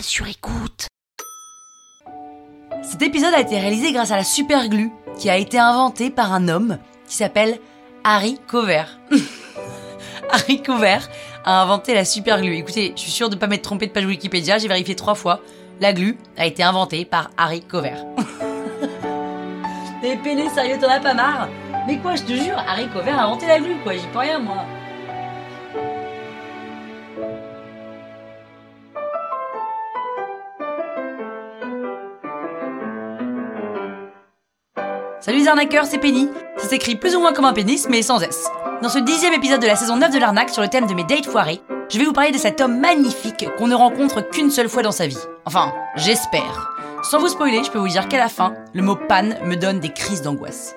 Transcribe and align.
sur 0.00 0.26
écoute. 0.26 0.86
Cet 2.82 3.02
épisode 3.02 3.34
a 3.34 3.40
été 3.40 3.58
réalisé 3.58 3.92
grâce 3.92 4.10
à 4.10 4.16
la 4.16 4.24
super 4.24 4.68
glue 4.68 4.90
qui 5.18 5.28
a 5.28 5.36
été 5.36 5.58
inventée 5.58 6.10
par 6.10 6.32
un 6.32 6.48
homme 6.48 6.78
qui 7.06 7.16
s'appelle 7.16 7.58
Harry 8.04 8.38
Cover. 8.46 8.84
Harry 10.32 10.62
Cover 10.62 10.98
a 11.44 11.62
inventé 11.62 11.94
la 11.94 12.04
super 12.04 12.40
glue. 12.40 12.56
Écoutez, 12.56 12.92
je 12.96 13.00
suis 13.00 13.10
sûre 13.10 13.28
de 13.28 13.34
ne 13.34 13.40
pas 13.40 13.46
m'être 13.48 13.62
trompée 13.62 13.86
de 13.86 13.92
page 13.92 14.06
Wikipédia, 14.06 14.58
j'ai 14.58 14.68
vérifié 14.68 14.94
trois 14.94 15.14
fois. 15.14 15.40
La 15.80 15.92
glue 15.92 16.16
a 16.36 16.46
été 16.46 16.62
inventée 16.62 17.04
par 17.04 17.30
Harry 17.36 17.60
Cover. 17.60 17.96
Mais 20.02 20.16
Péné, 20.24 20.48
sérieux, 20.50 20.78
t'en 20.80 20.88
as 20.88 21.00
pas 21.00 21.14
marre? 21.14 21.48
Mais 21.86 21.98
quoi, 21.98 22.14
je 22.14 22.22
te 22.22 22.32
jure, 22.32 22.56
Harry 22.68 22.88
Cover 22.88 23.10
a 23.10 23.24
inventé 23.24 23.46
la 23.46 23.58
glue, 23.58 23.76
quoi, 23.82 23.94
j'y 23.94 24.06
peux 24.12 24.20
rien, 24.20 24.38
moi. 24.38 24.64
Salut 35.22 35.38
les 35.38 35.46
arnaqueurs, 35.46 35.86
c'est 35.86 35.98
Penny. 35.98 36.28
Ça 36.56 36.68
s'écrit 36.68 36.96
plus 36.96 37.14
ou 37.14 37.20
moins 37.20 37.32
comme 37.32 37.44
un 37.44 37.52
pénis, 37.52 37.86
mais 37.88 38.02
sans 38.02 38.20
S. 38.20 38.48
Dans 38.82 38.88
ce 38.88 38.98
dixième 38.98 39.34
épisode 39.34 39.62
de 39.62 39.68
la 39.68 39.76
saison 39.76 39.96
9 39.96 40.12
de 40.12 40.18
l'arnaque 40.18 40.50
sur 40.50 40.62
le 40.62 40.68
thème 40.68 40.88
de 40.88 40.94
mes 40.94 41.04
dates 41.04 41.26
foirées, 41.26 41.60
je 41.88 41.96
vais 41.96 42.04
vous 42.04 42.12
parler 42.12 42.32
de 42.32 42.38
cet 42.38 42.60
homme 42.60 42.80
magnifique 42.80 43.46
qu'on 43.56 43.68
ne 43.68 43.74
rencontre 43.76 44.20
qu'une 44.20 44.50
seule 44.50 44.68
fois 44.68 44.82
dans 44.82 44.90
sa 44.90 45.06
vie. 45.06 45.20
Enfin, 45.44 45.72
j'espère. 45.94 46.72
Sans 47.04 47.20
vous 47.20 47.28
spoiler, 47.28 47.62
je 47.62 47.70
peux 47.70 47.78
vous 47.78 47.86
dire 47.86 48.08
qu'à 48.08 48.18
la 48.18 48.28
fin, 48.28 48.54
le 48.74 48.82
mot 48.82 48.96
panne 48.96 49.38
me 49.44 49.54
donne 49.54 49.78
des 49.78 49.92
crises 49.92 50.22
d'angoisse. 50.22 50.74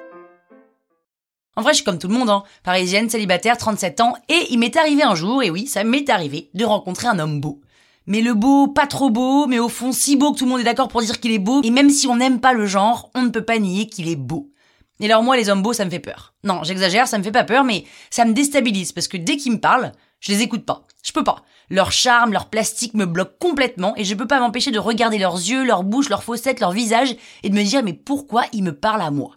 En 1.55 1.63
vrai, 1.63 1.71
je 1.71 1.77
suis 1.77 1.83
comme 1.83 1.97
tout 1.97 2.07
le 2.07 2.13
monde, 2.13 2.29
hein. 2.29 2.43
Parisienne, 2.61 3.09
célibataire, 3.09 3.57
37 3.57 3.99
ans, 4.01 4.13
et 4.29 4.45
il 4.51 4.59
m'est 4.59 4.77
arrivé 4.77 5.01
un 5.01 5.15
jour, 5.15 5.41
et 5.41 5.49
oui, 5.49 5.65
ça 5.65 5.83
m'est 5.83 6.07
arrivé, 6.11 6.51
de 6.53 6.65
rencontrer 6.65 7.07
un 7.07 7.17
homme 7.17 7.41
beau. 7.41 7.61
Mais 8.07 8.21
le 8.21 8.33
beau, 8.33 8.67
pas 8.67 8.85
trop 8.85 9.09
beau, 9.09 9.47
mais 9.47 9.57
au 9.57 9.69
fond 9.69 9.91
si 9.91 10.15
beau 10.15 10.31
que 10.31 10.39
tout 10.39 10.45
le 10.45 10.51
monde 10.51 10.59
est 10.59 10.65
d'accord 10.65 10.89
pour 10.89 11.01
dire 11.01 11.19
qu'il 11.19 11.31
est 11.31 11.39
beau, 11.39 11.61
et 11.63 11.71
même 11.71 11.89
si 11.89 12.07
on 12.07 12.17
n'aime 12.17 12.39
pas 12.39 12.53
le 12.53 12.65
genre, 12.65 13.09
on 13.15 13.23
ne 13.23 13.29
peut 13.29 13.43
pas 13.43 13.57
nier 13.57 13.87
qu'il 13.87 14.07
est 14.07 14.15
beau. 14.15 14.51
Et 14.99 15.05
alors 15.05 15.23
moi, 15.23 15.35
les 15.35 15.49
hommes 15.49 15.61
beaux, 15.61 15.73
ça 15.73 15.85
me 15.85 15.89
fait 15.89 15.99
peur. 15.99 16.33
Non, 16.43 16.63
j'exagère, 16.63 17.07
ça 17.07 17.17
me 17.17 17.23
fait 17.23 17.31
pas 17.31 17.43
peur, 17.43 17.63
mais 17.63 17.83
ça 18.09 18.25
me 18.25 18.33
déstabilise, 18.33 18.91
parce 18.91 19.07
que 19.07 19.17
dès 19.17 19.37
qu'ils 19.37 19.53
me 19.53 19.59
parlent, 19.59 19.91
je 20.19 20.31
les 20.31 20.41
écoute 20.41 20.65
pas. 20.65 20.85
Je 21.03 21.11
peux 21.11 21.23
pas. 21.23 21.43
Leur 21.69 21.91
charme, 21.91 22.31
leur 22.31 22.49
plastique 22.49 22.93
me 22.93 23.05
bloque 23.05 23.39
complètement, 23.39 23.95
et 23.97 24.03
je 24.03 24.13
peux 24.13 24.27
pas 24.27 24.39
m'empêcher 24.39 24.71
de 24.71 24.79
regarder 24.79 25.17
leurs 25.17 25.35
yeux, 25.35 25.65
leur 25.65 25.83
bouche, 25.83 26.09
leurs 26.09 26.23
fossettes, 26.23 26.59
leur 26.59 26.71
visage, 26.71 27.15
et 27.43 27.49
de 27.49 27.55
me 27.55 27.63
dire 27.63 27.83
mais 27.83 27.93
pourquoi 27.93 28.45
ils 28.53 28.63
me 28.63 28.73
parlent 28.73 29.01
à 29.01 29.11
moi? 29.11 29.31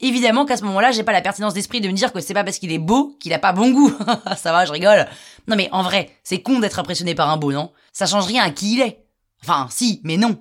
Évidemment 0.00 0.44
qu'à 0.44 0.56
ce 0.56 0.64
moment-là, 0.64 0.92
j'ai 0.92 1.02
pas 1.02 1.12
la 1.12 1.20
pertinence 1.20 1.54
d'esprit 1.54 1.80
de 1.80 1.88
me 1.88 1.92
dire 1.92 2.12
que 2.12 2.20
c'est 2.20 2.34
pas 2.34 2.44
parce 2.44 2.58
qu'il 2.58 2.72
est 2.72 2.78
beau 2.78 3.16
qu'il 3.20 3.32
a 3.32 3.38
pas 3.38 3.52
bon 3.52 3.70
goût. 3.70 3.92
ça 4.36 4.52
va, 4.52 4.64
je 4.64 4.72
rigole. 4.72 5.06
Non 5.48 5.56
mais 5.56 5.68
en 5.72 5.82
vrai, 5.82 6.10
c'est 6.22 6.42
con 6.42 6.58
d'être 6.58 6.78
impressionné 6.78 7.14
par 7.14 7.30
un 7.30 7.36
beau, 7.36 7.52
non? 7.52 7.72
Ça 7.92 8.06
change 8.06 8.26
rien 8.26 8.42
à 8.42 8.50
qui 8.50 8.74
il 8.74 8.80
est. 8.80 9.04
Enfin, 9.42 9.68
si, 9.70 10.00
mais 10.04 10.16
non. 10.16 10.38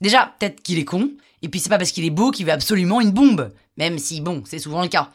Déjà, 0.00 0.34
peut-être 0.38 0.62
qu'il 0.62 0.78
est 0.78 0.84
con, 0.84 1.10
et 1.42 1.48
puis 1.48 1.60
c'est 1.60 1.68
pas 1.68 1.78
parce 1.78 1.92
qu'il 1.92 2.04
est 2.04 2.10
beau 2.10 2.30
qu'il 2.30 2.44
veut 2.46 2.52
absolument 2.52 3.00
une 3.00 3.12
bombe. 3.12 3.52
Même 3.76 3.98
si, 3.98 4.20
bon, 4.20 4.42
c'est 4.44 4.58
souvent 4.58 4.82
le 4.82 4.88
cas. 4.88 5.10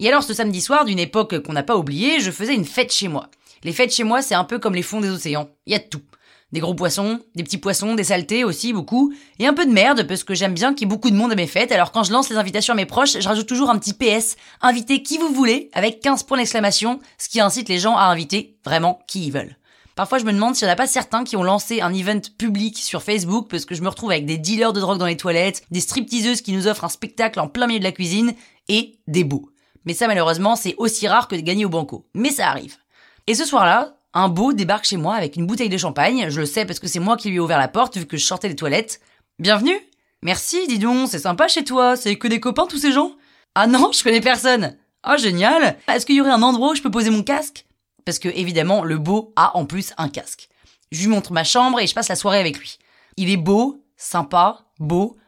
Et 0.00 0.08
alors, 0.08 0.22
ce 0.22 0.34
samedi 0.34 0.60
soir, 0.60 0.84
d'une 0.84 0.98
époque 0.98 1.40
qu'on 1.40 1.54
n'a 1.54 1.62
pas 1.62 1.76
oubliée, 1.76 2.20
je 2.20 2.30
faisais 2.30 2.54
une 2.54 2.64
fête 2.64 2.92
chez 2.92 3.08
moi. 3.08 3.30
Les 3.64 3.72
fêtes 3.72 3.92
chez 3.92 4.04
moi, 4.04 4.22
c'est 4.22 4.34
un 4.34 4.44
peu 4.44 4.58
comme 4.58 4.74
les 4.74 4.82
fonds 4.82 5.00
des 5.00 5.10
océans. 5.10 5.48
Il 5.66 5.72
y 5.72 5.76
a 5.76 5.80
de 5.80 5.84
tout. 5.84 6.02
Des 6.52 6.60
gros 6.60 6.74
poissons, 6.74 7.20
des 7.34 7.42
petits 7.42 7.58
poissons, 7.58 7.94
des 7.94 8.04
saletés 8.04 8.42
aussi, 8.42 8.72
beaucoup. 8.72 9.12
Et 9.38 9.46
un 9.46 9.52
peu 9.52 9.66
de 9.66 9.70
merde, 9.70 10.06
parce 10.06 10.24
que 10.24 10.34
j'aime 10.34 10.54
bien 10.54 10.72
qu'il 10.72 10.86
y 10.86 10.88
ait 10.88 10.94
beaucoup 10.94 11.10
de 11.10 11.16
monde 11.16 11.32
à 11.32 11.34
mes 11.34 11.46
fêtes. 11.46 11.72
Alors 11.72 11.92
quand 11.92 12.04
je 12.04 12.12
lance 12.12 12.30
les 12.30 12.36
invitations 12.36 12.72
à 12.72 12.76
mes 12.76 12.86
proches, 12.86 13.18
je 13.20 13.28
rajoute 13.28 13.46
toujours 13.46 13.68
un 13.68 13.78
petit 13.78 13.92
PS. 13.92 14.36
Invitez 14.62 15.02
qui 15.02 15.18
vous 15.18 15.28
voulez, 15.28 15.70
avec 15.74 16.00
15 16.00 16.22
points 16.22 16.38
d'exclamation, 16.38 17.00
ce 17.18 17.28
qui 17.28 17.40
incite 17.40 17.68
les 17.68 17.78
gens 17.78 17.96
à 17.96 18.04
inviter 18.04 18.56
vraiment 18.64 19.00
qui 19.06 19.26
ils 19.26 19.32
veulent. 19.32 19.56
Parfois, 19.94 20.18
je 20.18 20.24
me 20.24 20.32
demande 20.32 20.54
s'il 20.54 20.66
n'y 20.66 20.70
en 20.70 20.74
a 20.74 20.76
pas 20.76 20.86
certains 20.86 21.24
qui 21.24 21.36
ont 21.36 21.42
lancé 21.42 21.80
un 21.80 21.92
event 21.92 22.20
public 22.38 22.78
sur 22.78 23.02
Facebook 23.02 23.48
parce 23.50 23.64
que 23.64 23.74
je 23.74 23.82
me 23.82 23.88
retrouve 23.88 24.12
avec 24.12 24.26
des 24.26 24.38
dealers 24.38 24.72
de 24.72 24.80
drogue 24.80 24.98
dans 24.98 25.06
les 25.06 25.16
toilettes, 25.16 25.64
des 25.70 25.80
stripteaseuses 25.80 26.40
qui 26.40 26.52
nous 26.52 26.68
offrent 26.68 26.84
un 26.84 26.88
spectacle 26.88 27.40
en 27.40 27.48
plein 27.48 27.66
milieu 27.66 27.80
de 27.80 27.84
la 27.84 27.92
cuisine 27.92 28.32
et 28.68 29.00
des 29.06 29.24
beaux. 29.24 29.50
Mais 29.84 29.94
ça, 29.94 30.06
malheureusement, 30.06 30.54
c'est 30.54 30.76
aussi 30.78 31.08
rare 31.08 31.28
que 31.28 31.34
de 31.34 31.40
gagner 31.40 31.64
au 31.64 31.68
banco. 31.68 32.06
Mais 32.14 32.30
ça 32.30 32.48
arrive. 32.48 32.76
Et 33.26 33.34
ce 33.34 33.44
soir-là, 33.44 33.97
un 34.14 34.28
beau 34.28 34.52
débarque 34.52 34.84
chez 34.84 34.96
moi 34.96 35.14
avec 35.14 35.36
une 35.36 35.46
bouteille 35.46 35.68
de 35.68 35.76
champagne. 35.76 36.30
Je 36.30 36.40
le 36.40 36.46
sais 36.46 36.64
parce 36.64 36.80
que 36.80 36.88
c'est 36.88 36.98
moi 36.98 37.16
qui 37.16 37.28
lui 37.28 37.36
ai 37.36 37.40
ouvert 37.40 37.58
la 37.58 37.68
porte 37.68 37.96
vu 37.96 38.06
que 38.06 38.16
je 38.16 38.24
sortais 38.24 38.48
des 38.48 38.56
toilettes. 38.56 39.00
Bienvenue 39.38 39.78
Merci, 40.22 40.66
dis 40.66 40.78
donc, 40.78 41.08
c'est 41.08 41.20
sympa 41.20 41.46
chez 41.46 41.62
toi, 41.62 41.96
c'est 41.96 42.16
que 42.16 42.26
des 42.26 42.40
copains 42.40 42.66
tous 42.66 42.78
ces 42.78 42.90
gens 42.90 43.12
Ah 43.54 43.68
non, 43.68 43.92
je 43.92 44.02
connais 44.02 44.20
personne 44.20 44.76
Ah 45.02 45.16
génial 45.16 45.78
Est-ce 45.86 46.06
qu'il 46.06 46.16
y 46.16 46.20
aurait 46.20 46.30
un 46.30 46.42
endroit 46.42 46.72
où 46.72 46.74
je 46.74 46.82
peux 46.82 46.90
poser 46.90 47.10
mon 47.10 47.22
casque? 47.22 47.66
Parce 48.04 48.18
que 48.18 48.28
évidemment, 48.28 48.82
le 48.82 48.98
beau 48.98 49.32
a 49.36 49.56
en 49.56 49.64
plus 49.64 49.92
un 49.96 50.08
casque. 50.08 50.48
Je 50.90 51.02
lui 51.02 51.08
montre 51.08 51.32
ma 51.32 51.44
chambre 51.44 51.78
et 51.78 51.86
je 51.86 51.94
passe 51.94 52.08
la 52.08 52.16
soirée 52.16 52.40
avec 52.40 52.58
lui. 52.58 52.78
Il 53.16 53.30
est 53.30 53.36
beau, 53.36 53.84
sympa, 53.96 54.64
beau, 54.80 55.18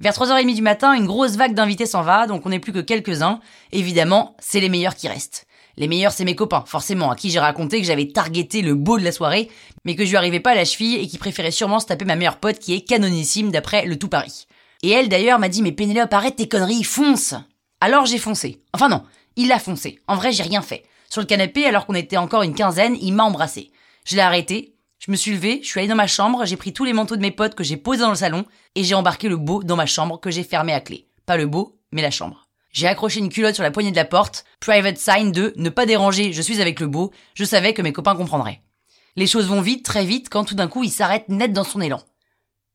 Vers 0.00 0.14
3h30 0.14 0.54
du 0.54 0.62
matin, 0.62 0.94
une 0.94 1.04
grosse 1.04 1.36
vague 1.36 1.52
d'invités 1.52 1.84
s'en 1.84 2.00
va, 2.00 2.26
donc 2.26 2.46
on 2.46 2.48
n'est 2.48 2.58
plus 2.58 2.72
que 2.72 2.78
quelques-uns. 2.78 3.38
Évidemment, 3.70 4.34
c'est 4.38 4.60
les 4.60 4.70
meilleurs 4.70 4.94
qui 4.94 5.08
restent. 5.08 5.46
Les 5.76 5.88
meilleurs, 5.88 6.12
c'est 6.12 6.24
mes 6.24 6.34
copains, 6.34 6.64
forcément, 6.66 7.10
à 7.10 7.16
qui 7.16 7.30
j'ai 7.30 7.38
raconté 7.38 7.80
que 7.80 7.86
j'avais 7.86 8.08
targeté 8.08 8.62
le 8.62 8.74
beau 8.74 8.98
de 8.98 9.04
la 9.04 9.12
soirée, 9.12 9.50
mais 9.84 9.94
que 9.94 10.06
je 10.06 10.10
lui 10.10 10.16
arrivais 10.16 10.40
pas 10.40 10.52
à 10.52 10.54
la 10.54 10.64
cheville 10.64 10.96
et 10.96 11.06
qui 11.06 11.18
préférait 11.18 11.50
sûrement 11.50 11.80
se 11.80 11.86
taper 11.86 12.06
ma 12.06 12.16
meilleure 12.16 12.38
pote 12.38 12.58
qui 12.58 12.72
est 12.72 12.80
canonissime 12.80 13.50
d'après 13.50 13.84
le 13.84 13.98
tout 13.98 14.08
Paris. 14.08 14.46
Et 14.82 14.88
elle, 14.88 15.10
d'ailleurs, 15.10 15.38
m'a 15.38 15.50
dit, 15.50 15.60
mais 15.60 15.72
Pénélope, 15.72 16.14
arrête 16.14 16.36
tes 16.36 16.48
conneries, 16.48 16.82
fonce! 16.82 17.34
Alors 17.82 18.06
j'ai 18.06 18.18
foncé. 18.18 18.62
Enfin 18.72 18.88
non, 18.88 19.04
il 19.36 19.52
a 19.52 19.58
foncé. 19.58 19.98
En 20.06 20.16
vrai, 20.16 20.32
j'ai 20.32 20.42
rien 20.42 20.62
fait. 20.62 20.84
Sur 21.10 21.20
le 21.20 21.26
canapé, 21.26 21.66
alors 21.66 21.84
qu'on 21.84 21.94
était 21.94 22.16
encore 22.16 22.42
une 22.42 22.54
quinzaine, 22.54 22.96
il 23.02 23.12
m'a 23.12 23.24
embrassé. 23.24 23.70
Je 24.06 24.16
l'ai 24.16 24.22
arrêté, 24.22 24.74
je 25.00 25.10
me 25.10 25.16
suis 25.16 25.32
levée, 25.32 25.60
je 25.62 25.66
suis 25.66 25.80
allée 25.80 25.88
dans 25.88 25.94
ma 25.94 26.06
chambre, 26.06 26.44
j'ai 26.44 26.58
pris 26.58 26.74
tous 26.74 26.84
les 26.84 26.92
manteaux 26.92 27.16
de 27.16 27.22
mes 27.22 27.30
potes 27.30 27.54
que 27.54 27.64
j'ai 27.64 27.78
posés 27.78 28.02
dans 28.02 28.10
le 28.10 28.16
salon 28.16 28.44
et 28.74 28.84
j'ai 28.84 28.94
embarqué 28.94 29.28
le 29.28 29.38
beau 29.38 29.62
dans 29.62 29.74
ma 29.74 29.86
chambre 29.86 30.20
que 30.20 30.30
j'ai 30.30 30.44
fermé 30.44 30.74
à 30.74 30.80
clé. 30.80 31.08
Pas 31.24 31.38
le 31.38 31.46
beau, 31.46 31.80
mais 31.90 32.02
la 32.02 32.10
chambre. 32.10 32.48
J'ai 32.70 32.86
accroché 32.86 33.18
une 33.18 33.30
culotte 33.30 33.54
sur 33.54 33.64
la 33.64 33.70
poignée 33.70 33.90
de 33.90 33.96
la 33.96 34.04
porte, 34.04 34.44
private 34.60 34.98
sign 34.98 35.32
de 35.32 35.54
ne 35.56 35.70
pas 35.70 35.86
déranger, 35.86 36.34
je 36.34 36.42
suis 36.42 36.60
avec 36.60 36.80
le 36.80 36.86
beau, 36.86 37.12
je 37.34 37.44
savais 37.44 37.72
que 37.72 37.80
mes 37.80 37.94
copains 37.94 38.14
comprendraient. 38.14 38.60
Les 39.16 39.26
choses 39.26 39.48
vont 39.48 39.62
vite, 39.62 39.84
très 39.84 40.04
vite, 40.04 40.28
quand 40.28 40.44
tout 40.44 40.54
d'un 40.54 40.68
coup 40.68 40.84
il 40.84 40.90
s'arrête 40.90 41.28
net 41.30 41.52
dans 41.52 41.64
son 41.64 41.80
élan. 41.80 42.02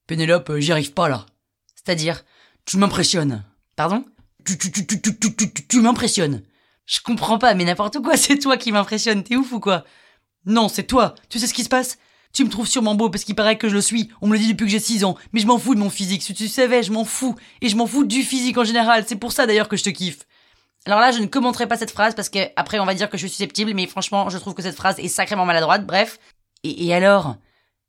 Pénélope, 0.07 0.57
j'y 0.57 0.71
arrive 0.71 0.93
pas 0.93 1.07
là. 1.07 1.27
C'est-à-dire, 1.75 2.25
tu 2.65 2.77
m'impressionnes. 2.77 3.45
Pardon 3.75 4.03
Tu, 4.45 4.57
tu, 4.57 4.71
tu, 4.71 4.87
tu, 4.87 4.99
tu, 4.99 5.17
tu, 5.19 5.35
tu, 5.35 5.67
tu 5.67 5.79
m'impressionnes. 5.79 6.41
Je 6.87 6.99
comprends 7.01 7.37
pas, 7.37 7.53
mais 7.53 7.65
n'importe 7.65 7.99
quoi, 8.01 8.17
c'est 8.17 8.39
toi 8.39 8.57
qui 8.57 8.71
m'impressionne, 8.71 9.23
t'es 9.23 9.35
ouf 9.35 9.51
ou 9.53 9.59
quoi? 9.59 9.85
Non, 10.47 10.69
c'est 10.69 10.83
toi, 10.83 11.13
tu 11.29 11.37
sais 11.37 11.47
ce 11.47 11.53
qui 11.53 11.63
se 11.63 11.69
passe? 11.69 11.99
Tu 12.35 12.43
me 12.43 12.49
trouves 12.49 12.67
sûrement 12.67 12.95
beau 12.95 13.09
parce 13.09 13.23
qu'il 13.23 13.33
paraît 13.33 13.57
que 13.57 13.69
je 13.69 13.73
le 13.73 13.81
suis. 13.81 14.09
On 14.21 14.27
me 14.27 14.33
le 14.33 14.39
dit 14.39 14.47
depuis 14.49 14.65
que 14.65 14.71
j'ai 14.71 14.79
6 14.79 15.05
ans. 15.05 15.15
Mais 15.31 15.39
je 15.39 15.47
m'en 15.47 15.57
fous 15.57 15.73
de 15.73 15.79
mon 15.79 15.89
physique. 15.89 16.21
Si 16.21 16.33
tu 16.33 16.49
savais, 16.49 16.83
je 16.83 16.91
m'en 16.91 17.05
fous. 17.05 17.35
Et 17.61 17.69
je 17.69 17.77
m'en 17.77 17.87
fous 17.87 18.03
du 18.03 18.23
physique 18.23 18.57
en 18.57 18.65
général. 18.65 19.05
C'est 19.07 19.15
pour 19.15 19.31
ça 19.31 19.47
d'ailleurs 19.47 19.69
que 19.69 19.77
je 19.77 19.83
te 19.83 19.89
kiffe. 19.89 20.19
Alors 20.85 20.99
là, 20.99 21.11
je 21.11 21.19
ne 21.19 21.27
commenterai 21.27 21.65
pas 21.65 21.77
cette 21.77 21.91
phrase 21.91 22.13
parce 22.13 22.29
que 22.29 22.39
après 22.57 22.77
on 22.77 22.85
va 22.85 22.93
dire 22.93 23.09
que 23.09 23.17
je 23.17 23.25
suis 23.25 23.35
susceptible, 23.35 23.73
mais 23.73 23.87
franchement, 23.87 24.29
je 24.29 24.37
trouve 24.37 24.53
que 24.53 24.61
cette 24.61 24.75
phrase 24.75 24.99
est 24.99 25.07
sacrément 25.07 25.45
maladroite. 25.45 25.85
Bref. 25.85 26.19
Et, 26.63 26.87
et 26.87 26.93
alors? 26.93 27.37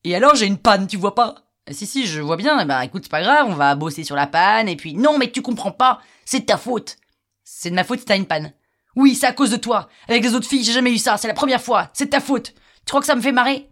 Et 0.05 0.15
alors, 0.15 0.37
j'ai 0.37 0.47
une 0.47 0.59
panne, 0.59 0.87
tu 0.87 0.97
vois 0.97 1.17
pas? 1.17 1.35
Si, 1.73 1.85
si, 1.85 2.07
je 2.07 2.21
vois 2.21 2.37
bien. 2.37 2.65
Bah 2.65 2.85
écoute, 2.85 3.03
c'est 3.03 3.11
pas 3.11 3.23
grave, 3.23 3.47
on 3.49 3.55
va 3.55 3.75
bosser 3.75 4.05
sur 4.05 4.15
la 4.15 4.29
panne. 4.29 4.69
Et 4.69 4.77
puis, 4.77 4.95
non, 4.95 5.19
mais 5.19 5.33
tu 5.33 5.43
comprends 5.43 5.73
pas. 5.73 6.01
C'est 6.25 6.41
de 6.41 6.47
ta 6.47 6.57
faute. 6.57 6.97
C'est 7.43 7.71
de 7.71 7.75
ma 7.75 7.83
faute 7.83 7.99
si 7.99 8.05
t'as 8.05 8.17
une 8.17 8.27
panne. 8.27 8.53
Oui, 8.95 9.17
c'est 9.17 9.27
à 9.27 9.33
cause 9.33 9.51
de 9.51 9.57
toi. 9.57 9.89
Avec 10.09 10.23
les 10.23 10.35
autres 10.35 10.49
filles, 10.49 10.63
j'ai 10.63 10.73
jamais 10.73 10.93
eu 10.93 10.99
ça. 10.99 11.17
C'est 11.17 11.27
la 11.27 11.35
première 11.35 11.61
fois. 11.61 11.91
C'est 11.93 12.05
de 12.05 12.11
ta 12.11 12.21
faute. 12.21 12.55
Tu 12.55 12.91
crois 12.91 13.01
que 13.01 13.07
ça 13.07 13.17
me 13.17 13.21
fait 13.21 13.33
marrer? 13.33 13.69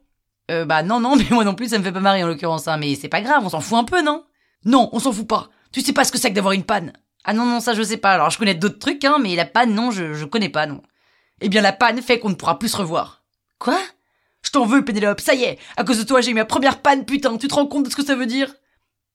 Euh, 0.51 0.65
bah 0.65 0.83
non, 0.83 1.01
non, 1.01 1.17
mais 1.17 1.27
moi 1.31 1.45
non 1.45 1.55
plus, 1.55 1.69
ça 1.69 1.79
me 1.79 1.85
fait 1.85 1.93
pas 1.93 2.01
marrer 2.01 2.23
en 2.23 2.29
l'occurrence, 2.29 2.69
hein, 2.69 2.77
mais 2.77 2.95
c'est 2.95 3.09
pas 3.09 3.21
grave, 3.21 3.45
on 3.45 3.49
s'en 3.49 3.61
fout 3.61 3.79
un 3.79 3.85
peu, 3.85 4.03
non? 4.03 4.25
Non, 4.65 4.89
on 4.93 4.99
s'en 4.99 5.13
fout 5.13 5.27
pas. 5.27 5.51
Tu 5.73 5.81
sais 5.81 5.93
pas 5.93 6.05
ce 6.05 6.13
que 6.13 6.19
c'est 6.19 6.31
que 6.31 6.35
d'avoir 6.35 6.53
une 6.53 6.65
panne. 6.65 6.93
Ah 7.25 7.33
non, 7.33 7.47
non, 7.47 7.61
ça 7.61 7.75
je 7.75 7.83
sais 7.83 7.97
pas. 7.97 8.13
Alors 8.13 8.31
je 8.31 8.39
connais 8.39 8.55
d'autres 8.55 8.79
trucs, 8.79 9.05
hein, 9.05 9.17
mais 9.21 9.35
la 9.35 9.47
panne, 9.47 9.75
non, 9.75 9.91
je, 9.91 10.15
je 10.15 10.25
connais 10.25 10.49
pas, 10.49 10.67
non. 10.67 10.83
Eh 11.41 11.49
bien 11.49 11.63
la 11.63 11.73
panne 11.73 12.01
fait 12.01 12.19
qu'on 12.19 12.31
ne 12.31 12.35
pourra 12.35 12.59
plus 12.59 12.69
se 12.69 12.77
revoir. 12.77 13.23
Quoi? 13.59 13.79
Je 14.43 14.51
t'en 14.51 14.67
veux, 14.67 14.85
Pénélope, 14.85 15.21
ça 15.21 15.35
y 15.35 15.45
est, 15.45 15.59
à 15.77 15.85
cause 15.85 15.99
de 15.99 16.05
toi 16.05 16.21
j'ai 16.21 16.31
eu 16.31 16.35
ma 16.35 16.45
première 16.45 16.81
panne, 16.83 17.07
putain, 17.07 17.37
tu 17.39 17.49
te 17.49 17.55
rends 17.55 17.67
compte 17.67 17.87
de 17.87 17.91
ce 17.91 17.97
que 17.97 18.05
ça 18.05 18.15
veut 18.15 18.27
dire? 18.27 18.55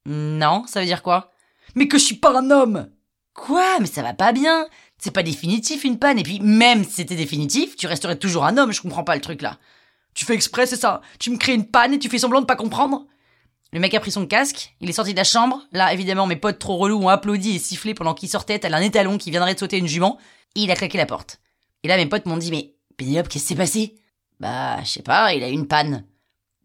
Non, 0.06 0.64
ça 0.66 0.80
veut 0.80 0.86
dire 0.86 1.02
quoi? 1.02 1.30
Mais 1.76 1.86
que 1.86 1.98
je 1.98 2.04
suis 2.04 2.16
pas 2.16 2.36
un 2.36 2.50
homme 2.50 2.90
Quoi? 3.32 3.78
Mais 3.78 3.86
ça 3.86 4.02
va 4.02 4.12
pas 4.12 4.32
bien 4.32 4.66
C'est 4.98 5.12
pas 5.12 5.22
définitif 5.22 5.84
une 5.84 5.98
panne, 5.98 6.18
et 6.18 6.24
puis 6.24 6.40
même 6.40 6.82
si 6.84 6.90
c'était 6.94 7.14
définitif, 7.14 7.76
tu 7.76 7.86
resterais 7.86 8.16
toujours 8.16 8.44
un 8.44 8.58
homme, 8.58 8.72
je 8.72 8.82
comprends 8.82 9.04
pas 9.04 9.14
le 9.14 9.20
truc 9.20 9.40
là. 9.40 9.58
Tu 10.20 10.26
fais 10.26 10.34
exprès, 10.34 10.66
c'est 10.66 10.76
ça 10.76 11.00
Tu 11.18 11.30
me 11.30 11.38
crées 11.38 11.54
une 11.54 11.64
panne 11.64 11.94
et 11.94 11.98
tu 11.98 12.10
fais 12.10 12.18
semblant 12.18 12.42
de 12.42 12.46
pas 12.46 12.54
comprendre 12.54 13.06
Le 13.72 13.80
mec 13.80 13.94
a 13.94 14.00
pris 14.00 14.10
son 14.10 14.26
casque, 14.26 14.74
il 14.82 14.90
est 14.90 14.92
sorti 14.92 15.12
de 15.12 15.16
la 15.16 15.24
chambre. 15.24 15.62
Là, 15.72 15.94
évidemment, 15.94 16.26
mes 16.26 16.36
potes 16.36 16.58
trop 16.58 16.76
relous 16.76 16.98
ont 16.98 17.08
applaudi 17.08 17.56
et 17.56 17.58
sifflé 17.58 17.94
pendant 17.94 18.12
qu'il 18.12 18.28
sortait 18.28 18.58
tel 18.58 18.74
un 18.74 18.82
étalon 18.82 19.16
qui 19.16 19.30
viendrait 19.30 19.54
de 19.54 19.58
sauter 19.58 19.78
une 19.78 19.86
jument. 19.86 20.18
Et 20.56 20.60
il 20.60 20.70
a 20.70 20.76
claqué 20.76 20.98
la 20.98 21.06
porte. 21.06 21.40
Et 21.84 21.88
là, 21.88 21.96
mes 21.96 22.04
potes 22.04 22.26
m'ont 22.26 22.36
dit, 22.36 22.50
mais 22.50 22.74
Pénélope, 22.98 23.28
qu'est-ce 23.28 23.44
qui 23.44 23.48
s'est 23.48 23.54
passé? 23.54 23.94
Bah, 24.40 24.82
je 24.82 24.90
sais 24.90 25.02
pas, 25.02 25.32
il 25.32 25.42
a 25.42 25.48
eu 25.48 25.52
une 25.52 25.66
panne. 25.66 26.04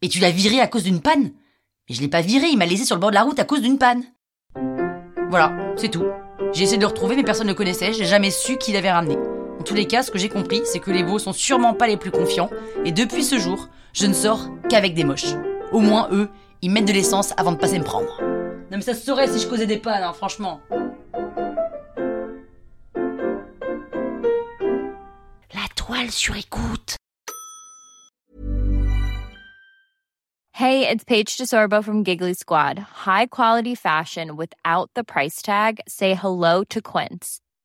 Et 0.02 0.10
tu 0.10 0.20
l'as 0.20 0.32
viré 0.32 0.60
à 0.60 0.68
cause 0.68 0.84
d'une 0.84 1.00
panne? 1.00 1.32
Mais 1.88 1.96
je 1.96 2.02
l'ai 2.02 2.10
pas 2.10 2.20
viré, 2.20 2.48
il 2.48 2.58
m'a 2.58 2.66
laissé 2.66 2.84
sur 2.84 2.98
le 2.98 3.00
bord 3.00 3.12
de 3.12 3.16
la 3.16 3.24
route 3.24 3.40
à 3.40 3.46
cause 3.46 3.62
d'une 3.62 3.78
panne. 3.78 4.04
Voilà, 5.30 5.56
c'est 5.78 5.92
tout. 5.92 6.04
J'ai 6.52 6.64
essayé 6.64 6.78
de 6.78 6.82
le 6.82 6.88
retrouver, 6.88 7.16
mais 7.16 7.24
personne 7.24 7.48
ne 7.48 7.54
le 7.54 7.58
connaissait, 7.58 7.94
j'ai 7.94 8.06
jamais 8.06 8.32
su 8.32 8.58
qui 8.58 8.74
l'avait 8.74 8.92
ramené. 8.92 9.16
Tous 9.66 9.74
les 9.74 9.88
cas, 9.88 10.04
ce 10.04 10.12
que 10.12 10.20
j'ai 10.20 10.30
compris, 10.30 10.62
c'est 10.66 10.80
que 10.80 10.92
les 10.92 11.04
beaux 11.04 11.18
sont 11.18 11.34
sûrement 11.34 11.74
pas 11.74 11.88
les 11.88 11.98
plus 11.98 12.12
confiants, 12.12 12.52
et 12.86 12.92
depuis 12.92 13.24
ce 13.24 13.40
jour, 13.40 13.68
je 13.94 14.06
ne 14.06 14.14
sors 14.14 14.48
qu'avec 14.70 14.94
des 14.94 15.04
moches. 15.04 15.34
Au 15.72 15.80
moins, 15.80 16.08
eux, 16.12 16.30
ils 16.62 16.70
mettent 16.70 16.86
de 16.86 16.94
l'essence 16.94 17.34
avant 17.36 17.52
de 17.52 17.58
passer 17.58 17.80
me 17.80 17.84
prendre. 17.84 18.22
Non 18.72 18.78
mais 18.78 18.82
ça 18.82 18.94
se 18.94 19.04
saurait 19.04 19.28
si 19.28 19.40
je 19.40 19.48
causais 19.48 19.66
des 19.66 19.78
pannes, 19.78 20.04
hein, 20.04 20.14
franchement. 20.14 20.62
La 25.54 25.68
toile 25.76 26.12
sur 26.12 26.36
écoute. 26.36 26.98
Hey, 30.54 30.88
it's 30.88 31.04
Paige 31.04 31.38
DeSorbo 31.38 31.84
from 31.84 32.04
Giggly 32.04 32.34
Squad. 32.34 32.80
High 33.06 33.26
quality 33.26 33.76
fashion 33.76 34.38
without 34.38 34.90
the 34.96 35.04
price 35.04 35.42
tag. 35.42 35.82
Say 35.88 36.14
hello 36.14 36.64
to 36.70 36.82
Quince. 36.82 37.42